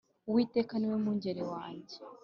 [0.27, 1.95] Uwiteka ni we mungeri wanjye